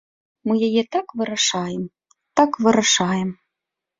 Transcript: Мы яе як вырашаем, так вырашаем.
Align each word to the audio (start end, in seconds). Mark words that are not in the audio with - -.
Мы 0.51 0.55
яе 0.67 0.79
як 0.95 1.07
вырашаем, 1.19 1.83
так 2.41 2.51
вырашаем. 2.69 3.29